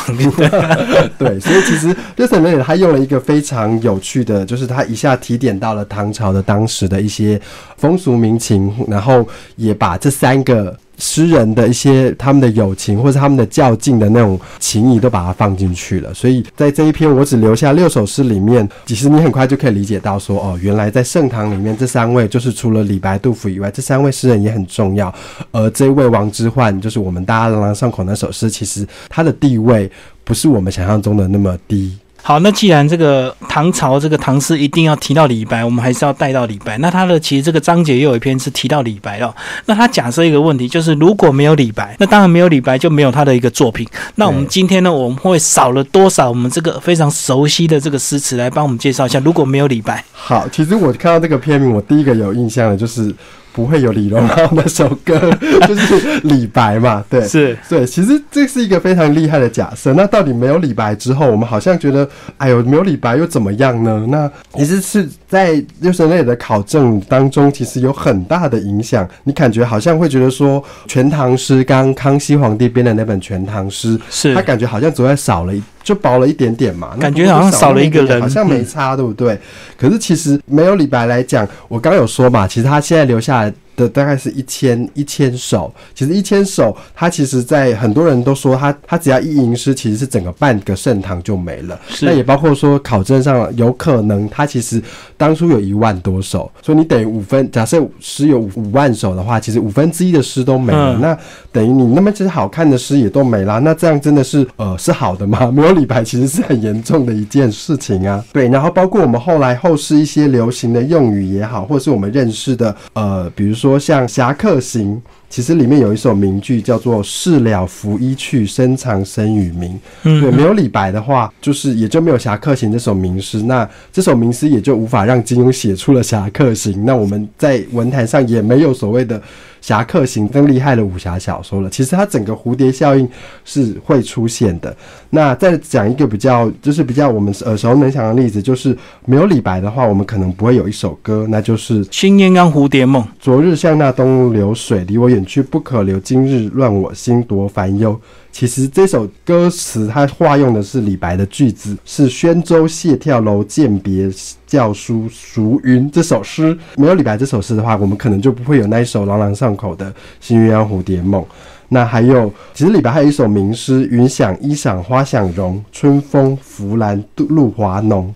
[1.20, 7.40] 对，所以其实六神磊他用了一个非常有趣的，就是他一下提点到了唐朝的当时的一些
[7.78, 10.76] 风俗民情，然后也把这三个。
[10.98, 25.14] 诗人的一些他们的友情或者他们的较劲的那种情谊都把它放进去了，所以在这一篇我只留下六首诗里面，其实你很快就可以理解到说，哦，原来在盛唐里面这三位就是除了李白、杜甫以外，这三位诗人也很重要。
[25.52, 29.90] 而这位王之涣，就是我们大家朗朗上口那首诗，其实他的地位
[30.24, 31.98] 不是我们想象中的那么低。
[32.28, 36.76] 好，那既然这个唐朝这个唐诗一定要提到李白，我们还是要带到李白。
[36.80, 39.32] 那他的其实这个章节也有一篇是提到李白哦。
[39.68, 43.88] 那他假设一个问题，就是如果没有李白，那当然没有李白就没有他的一个作品。
[44.16, 49.20] 那我们今天呢，我们会少了多少我们这个非常熟悉的这个诗词来帮我们介绍一下？
[49.20, 53.14] 如果没有李白，好，其实我看到这个片名，我第一个有印象的就是。
[53.56, 55.18] 不会有李荣浩那首歌，
[55.66, 57.02] 就是李白嘛？
[57.10, 57.86] 对，是，对。
[57.86, 59.94] 其实这是一个非常厉害的假设。
[59.94, 64.06] 那到底没有李白之后，我们好像觉得，哎呦，没有李白又怎么样呢？
[64.10, 69.08] 那其实是在六神类的考证当中，其实有很大的影响。
[69.24, 75.64] 你感觉好像会觉得说，《全唐诗》刚康熙皇帝编的那本《全唐诗》，是他感觉好像昨天少了一。
[75.86, 79.40] 就薄了一点点嘛，感觉好像少了一个人，好像没差，对不对？
[79.78, 83.54] 可是其实没有李白来讲，我刚有说嘛，其实他现在留下来。
[83.76, 91.80] 的大概是一千一千首，其实一千首，它其实，在很多人都说，它它只要一吟诗，其实是整个半个盛唐就没了。
[92.02, 94.82] 那也包括说考证上有可能，它其实
[95.18, 101.18] 当初有一万多首，所以你等于五分，假设诗有五万首的话，其实五分之一的诗都没了，那
[101.52, 105.50] 等于你那么其实好看的诗也都没了，那这样真的是呃是好的吗？
[105.52, 108.24] 没有李白其实是很严重的一件事情啊。
[108.32, 113.65] 对，然后包括我们后来后世一些流行的用语也好，或是我们认识的呃，比如说。
[113.66, 114.96] 说像《侠客行》，
[115.28, 119.80] 其实里面有一首名句叫做“事了拂衣去，深藏身与名”。
[120.04, 123.42] 对，没有李白的话，就是也就没有《侠客行》这首名诗。
[123.42, 126.74] 那这首名诗也就无法让金庸写出了《侠客行》。
[126.84, 129.20] 那我们在文坛上也没有所谓的。
[129.66, 133.10] 侠客行更厉害的武侠小说了，其实它整个蝴蝶效应
[133.44, 134.78] 是会出现的。
[135.10, 143.02] 那再讲一个比较，就是比较我们耳熟能详的例子，就是没有李白的话，我们可能不会有一首歌，那就是《新烟冈蝴蝶梦》。
[143.20, 148.00] 昨日像那东流水，离我远去不可留；今日乱我心，多烦忧。
[148.36, 154.12] 其实这首歌词它化用的是李白的句子，是“宣州谢眺楼饯别
[154.46, 156.56] 教书熟云”这首诗。
[156.76, 161.24] 没有李白这首诗的话，我们可能就不会有那一首朗朗上口的《新鸳鸯蝴蝶梦》。
[161.70, 168.14] 那还有，其实李白还有一首名诗：“云想衣裳花想容，春风拂槛露华浓。”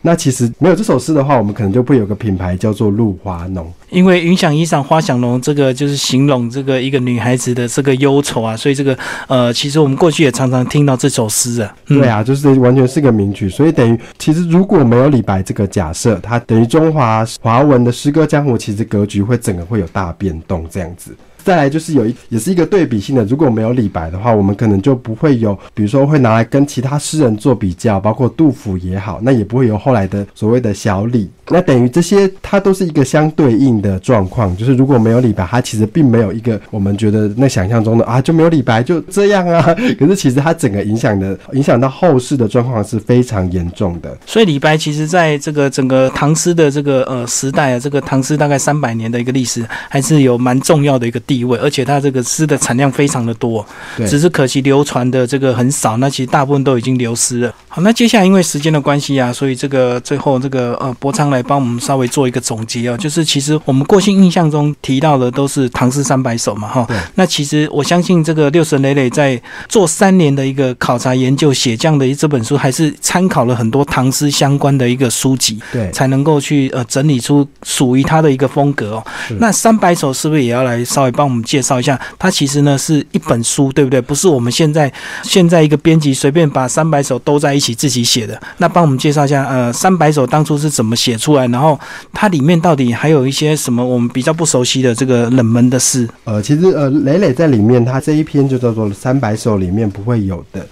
[0.00, 3.70] 那其实没有这首诗的话，我们可能就不会有个品牌叫做露华浓。
[3.90, 11.74] 因为云想衣裳花想容，这个就是形容这个一个女孩子的这个忧愁啊，所以这个呃，其实我们过去也常常听到这首诗啊。
[11.86, 21.16] 对啊，就是完全是个名曲，所以等于其实如果没有李白这个假设，它等于中华华文的诗歌江湖，其实格局会整个会有大变动这样子。
[21.48, 31.30] 再来就是有一也是一个对比性的，如果没有李白的话，我们可能就不会有，比如说会拿来跟其他诗人做比较，包括杜甫也好，那也不会有后来的所谓的小李。
[31.50, 39.74] 那等于这些，它都是一个相对应的状况，就是如果没有李白，它其实并没有一个我们觉得那想象中的啊就没有李白就这样啊。
[39.98, 44.14] 可是其实它整个影响的影响到后世的状况是非常严重的。
[44.26, 51.37] 所以李白其实在这个整个唐诗的这个呃时代啊，这个唐诗大概三百年的一个历史，还是有蛮重要的一个地。
[51.38, 53.64] 地位，而且它这个诗的产量非常的多，
[53.96, 57.54] 对只是可惜流传的这个很少，那其实大部分都已经流失了。
[57.68, 75.58] 好，那接下来因为时间的关系啊，所以这个最后这个呃博昌来帮我们稍微做一个总结哦，就是其实我们过去印象中提到的都是唐诗三百首嘛，哈对，那其实我相信这个六神磊磊在做三年的一个考察研究写这样的一这本书，还是参考了很多唐诗相关的一个书籍。
[75.72, 79.04] 对，才能够去呃整理出属于他的一个风格哦。
[79.38, 82.00] 那三百首是不是也要来稍微帮我们介绍一下？
[82.16, 84.00] 它其实呢是一本书，对不对？
[84.00, 84.92] 不是我们现在
[85.24, 88.40] 现在一个编辑随便把三百首都在一起自己写的。
[88.58, 91.76] 那帮我们介绍一下，呃，三百首当初是怎么写出来，然后
[92.12, 96.08] 它里面到底还有一些什么我们比较不熟悉的这个冷门的诗？
[96.22, 100.64] 呃，其实呃，磊磊在里面，他这一篇就叫做《三百首》里面不会有的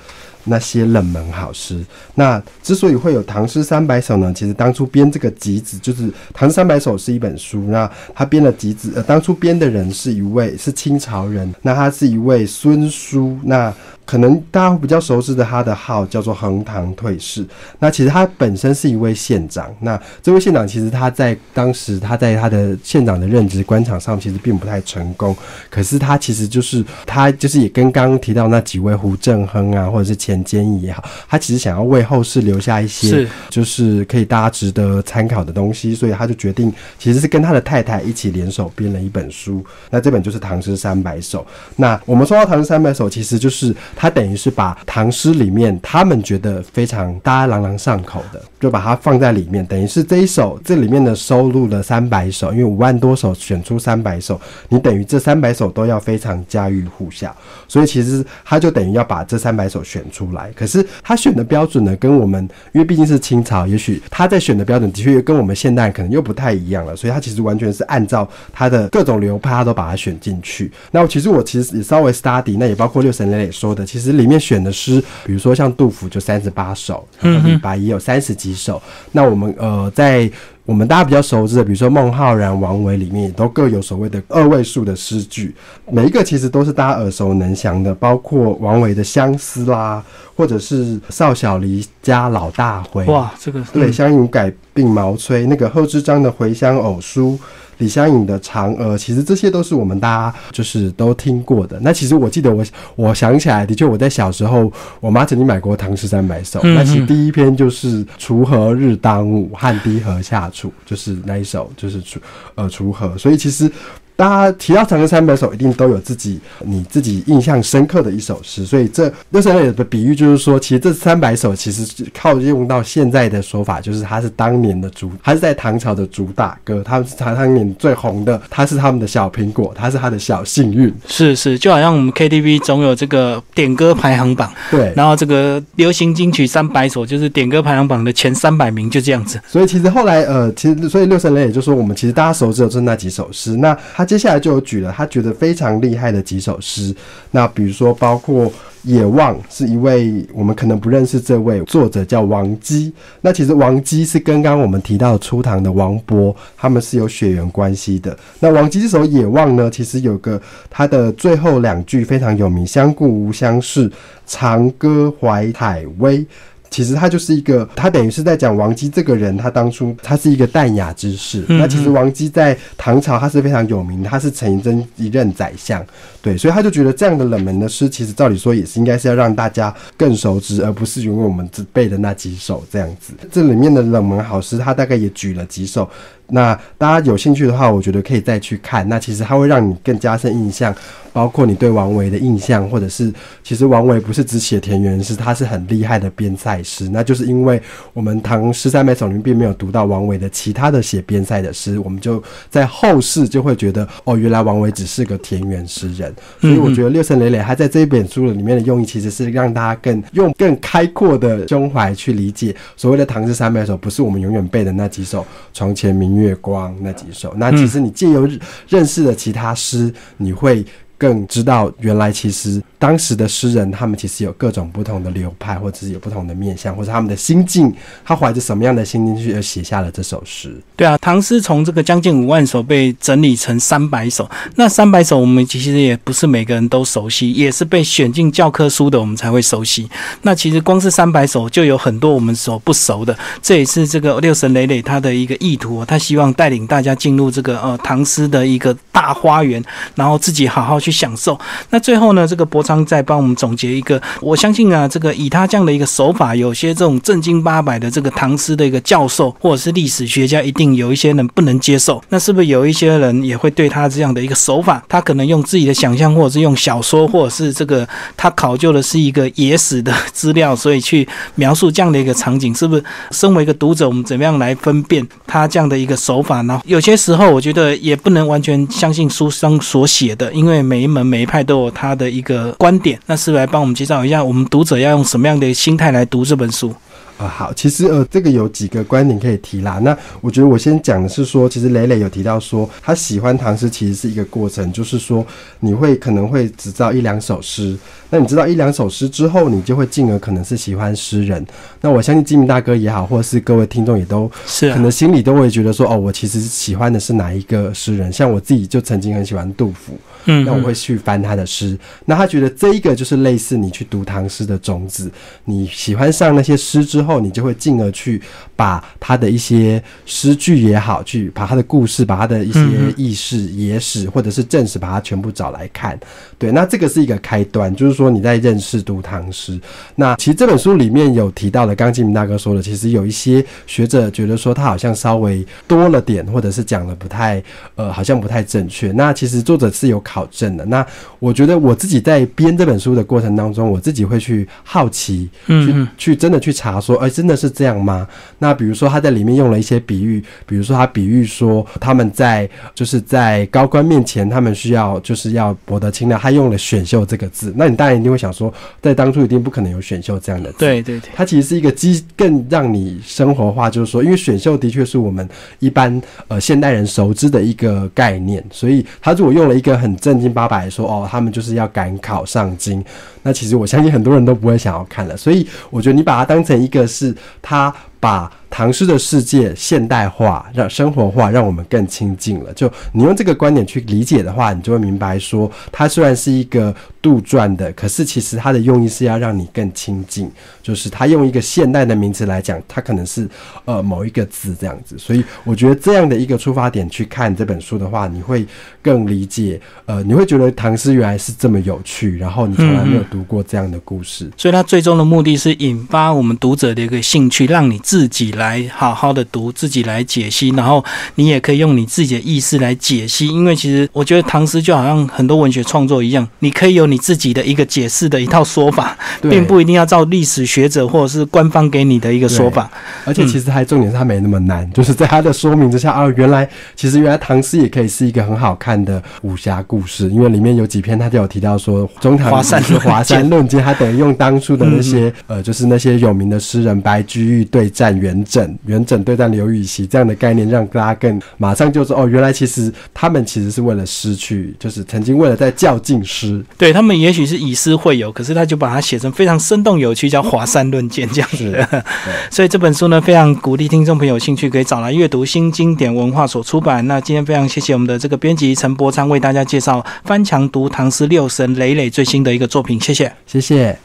[0.47, 1.85] 那些冷门好诗。
[2.15, 13.75] 那之所以会有《唐诗三百首》呢，其实当初编这个集子，就是《唐诗三百首》是一本书，那他编了集子，呃，当初编的人是一位是清朝人，那他是一位孙叔，那。
[14.07, 17.45] 可能大家会比较熟知的他的号叫做横塘退士。
[17.79, 19.71] 那其实他本身是一位县长。
[19.81, 25.37] 那这位县长其实他在当时他在他的县长的任职官场上其实并不太成功。
[25.69, 39.65] 可是他其实就是他就是也跟刚刚提到那几位胡正亨啊，或者是钱坚义也好，他其实想要为后世留下一些就是可以大家值得参考的东西，所以他就决定其实是跟他的太太一起联手编了一本书。
[39.91, 41.41] 那这本就是《唐诗三百首》。
[41.75, 54.39] 那我们说到《唐诗三百首》，其实就是他等于是把唐诗里面他们觉得非常大家朗朗上口的，就把它放在里面，等于是这一首这里面的收录了三百首，因为五万多首选出三百首，
[54.69, 57.35] 你等于这三百首都要非常家喻户晓，
[57.67, 60.51] 所以其实他就等于要把这三百首选出来。
[60.55, 70.71] 可是他选的标准呢，跟我们因为毕竟是清朝，也许他在选的标准的确跟我们现代可能又不太一样了，所以他其实完全是按照他的各种流派，他都把它选进去。
[70.91, 78.83] 那其实我其实也稍微 study，那也包括六神磊磊说的，其实里面选的诗，比如说像杜甫就三十八首，然后李白也有三十几首。
[79.13, 80.29] 那我们呃在
[80.65, 85.55] 我们大家比较熟知的，比如说孟浩然、王维里面也都各有所谓的二位数的诗句，
[85.89, 97.39] 每一个其实都是大家耳熟能详的，包括王维的《相思》啦，或者是少小离家老大回，哇，这个对，嗯湘云改鬓毛衰，那个贺知章的《回乡偶书》，
[97.79, 101.79] 李香颖的《嫦娥》，其实这些都是我们大家就是都听过的。
[101.81, 102.65] 那其实我记得我
[102.95, 112.17] 我想起来，的确我在小时候，我妈曾经买过《唐诗三百首》嗯那其实第一篇就是“锄禾日当午，汗滴禾下土”，就是那一首，就是锄
[112.55, 113.17] 呃锄禾。
[113.19, 113.71] 所以其实。
[114.17, 134.93] 大家提到《长歌三百首》，一定都有自己你自己印象深刻的一首诗，所以这六神磊的比喻就是说，其实这三百首其实是靠用到现在的说法，就是它是当年的主，它是在唐朝的主打歌，他们是他当年最红的，它是他们的小苹果，它是他的小幸运，是是，就好像我们 KTV 总有这个点歌排行榜，对。
[134.97, 139.39] 然后这个流行金曲三百首就是点歌排行榜的前三百名，就这样子。
[139.47, 143.55] 所以其实后来呃，其实所以六神磊也就说，我们其实大家熟知的就是那几首诗。
[143.57, 146.95] 那他接下来就有举了他觉得非常厉害的几首诗。
[147.33, 148.47] 那比如说包括
[148.85, 152.93] 《野望》是一位我们可能不认识这位作者叫王姬。
[153.21, 158.17] 那其实王姬是跟刚刚我们提到初唐的王勃，他们是有血缘关系的。
[158.39, 160.41] 那王姬这首《野望》呢，其实有个
[160.71, 163.91] 他的最后两句非常有名：“相顾无相识，
[164.25, 166.25] 长歌怀采薇。”
[166.71, 171.45] 其实他就是一个，他等于是在讲王姬这个人，他当初他是一个淡雅之士。
[171.49, 175.85] 嗯那其实王姬在唐朝他是非常有名的，他是陈真一任宰相，
[176.27, 183.13] 对，所以他就觉得这样的冷门的诗，其实照理说也是应该是要让大家更熟知，而不是永远我们只背的那几首这样子。
[183.31, 185.89] 这里面的冷门好诗，他大概也举了几首。
[186.29, 188.89] 那大家有兴趣的话，我觉得可以再去看。
[188.89, 190.75] 那其实它会让你更加深印象，
[191.13, 193.15] 包括你对王维的印象，或者是
[193.45, 196.89] 其实王维不是只写田园诗，他是很厉害的边塞诗。
[196.89, 197.63] 那就是因为
[197.93, 202.21] 我们《唐诗三百首》里面并没有读到王维的其他的写边塞的诗，我们就
[202.51, 206.13] 在后世就会觉得，哦，原来王维只是个田园诗人。
[206.41, 217.35] 所以我觉得六神磊磊他在这一本书里面的用意，其实是让大家更用更开阔的胸怀去理解所谓的《唐诗三百首》，不是我们永远背的那几首“床前明月光”那几首。
[217.37, 218.29] 那其实你借由
[218.69, 220.65] 认识的其他诗，你会
[220.99, 227.73] 更知道原来其实当时的诗人他们其实有各种不同的流派，或者是有不同的面相，或者他们的心境，
[228.05, 230.55] 他怀着什么样的心境去而写下了这首诗。
[230.75, 239.89] 对啊，唐诗从这个将近五万首被整理成三百首，那三百首我们其实也不是每个人都熟悉，也是被选进教科书的，我们才会熟悉。
[240.23, 249.63] 那其实光是三百首就有很多我们所不熟的，这也是这个六神磊磊他的一个意图，他希望带领大家进入这个呃唐诗的一个大花园，
[249.95, 251.37] 然后自己好好去享受。
[251.71, 262.01] 那最后呢，这个博昌再帮我们总结一个，我相信啊，这个以他这样的一个手法，有些这种正经八百的这个唐诗的一个教授或者是历史学家，一定有一些人不能接受。
[262.11, 272.85] 那是不是有一些人也会对他这样的一个手法，他可能用自己的想象，或者是用小说，或者是这个他考究的是一个野史的资料，所以去描述这样的一个场景，是不是？
[273.11, 276.61] 身为一个读者，我们怎么样来分辨他这样的一个手法呢？
[276.67, 282.99] 有些时候，我觉得也不能完全相信书上所写的，因为每一门每一派都有他的一个观点。
[283.07, 286.75] 那是不是来帮我们介绍一下，我们读者要用什么样的心态来读这本书？
[287.19, 289.79] 啊，好，其实呃，这个有几个观点可以提啦。
[289.79, 295.27] 那我觉得我先讲的是说，其实磊磊有提到说，他喜欢唐诗其实是一个过程，就是说
[295.61, 297.75] 你会可能会只知道一两首诗，
[298.11, 301.43] 那你知道一两首诗之后，你就会进而可能是喜欢诗人。
[301.81, 308.13] 那我相信金明大哥也好，或者是各位听众也都是可能心里都会觉得说，哦，我其实喜欢的是哪一个诗人？
[308.13, 309.99] 像我自己就曾经很喜欢杜甫。
[310.27, 315.09] 嗯，那我会去翻他的诗，那他觉得这一个就是类似你去读唐诗的种子，
[315.45, 318.21] 你喜欢上那些诗之后，你就会进而去
[318.57, 322.61] 把他的一些诗句也好，去把他的故事，把他的一些
[322.97, 325.97] 轶事、野史或者是正史，把它全部找来看。
[326.37, 329.57] 对，那这个是一个开端，就是说你在认识读唐诗。
[329.95, 337.41] 那其实这本书里面有提到的，刚金明大哥说的，其实有一些学者觉得说他好像稍微多了点，或者是讲的不太
[337.77, 338.91] 呃，好像不太正确。
[338.91, 340.16] 那其实作者是有考。
[340.17, 340.65] 考证的。
[340.65, 340.85] 那，
[341.19, 348.09] 我觉得我自己在编这本书的过程当中，我自己会去好奇，去去真的去查说，哎，真的是这样吗？
[348.39, 358.51] 那比如说他在里面用了一些比喻，比如说他比喻说他们在就是在高官面前，他们需要就是要博得青睐，他用了选秀这个字，那你当然一定会想说，
[358.81, 372.85] 在当初一定不可能有选秀这样的字，对对对，它其实是一个基更让你生活化，就是说，因为选秀的确是我们一般呃现代人熟知的一个概念，所以他如果用了一个很正经八百说哦，他们就是要赶考上京。
[373.23, 375.17] 那其实我相信很多人都不会想要看了。
[375.17, 382.53] 所以我觉得你把它当成一个是他把唐诗的世界现代化、让生活化，让我们更亲近了。
[382.55, 390.31] 就你用这个观点去理解的话，你就会明白说，它虽然是一个杜撰的，可是其实它的用意是要让你更亲近。
[390.63, 393.29] 就是他用一个现代的名词来讲，它可能是
[393.67, 394.99] 呃某一个字这样子。
[394.99, 398.45] 所以我觉得这样的一个出发点去看这本书的话，你会
[398.83, 399.61] 更理解。
[399.85, 404.29] 呃，你会觉得唐诗原来是这么有趣，然后你从来没有读过这样的故事。
[404.37, 410.85] 所以它最终的目的是引发我们读者的一个兴趣，让你自己来好好的读，自己来解析，然后
[411.17, 413.27] 你也可以用你自己的意识来解析。
[413.27, 422.71] 因为其实我觉得唐诗就好像很多文学创作一样，你可以有你自己的一个解释的一套说法，并不一定要照历史学者或者是官方给你的一个说法。
[423.05, 451.67] 而且其实还重点是它没那么难，就是在它的说明之下啊，原来其实原来唐诗也可以是一个很好看的武侠故事，因为里面有几篇他就有提到说中唐华山 华山论剑，他等于用当初的那些呃，就是那些有名的诗人白居易对战元稹，元稹对战刘禹锡这样的概念，让大家更马上就说哦，原来其实他们其实是为了失去，就是曾经为了在较劲诗，对他们也许是以诗会友，可是他就把它写成非常生动有趣，叫华山论剑这样子。
[452.31, 456.87] 所以这本书呢，非常鼓励听众朋友有兴趣可以找来阅读，新经典文化所出版。
[456.87, 463.79] 那今天非常谢谢我们的这个编辑陈伯昌为大家介绍翻墙读唐诗六神磊磊最新的一个作品，谢谢，谢谢。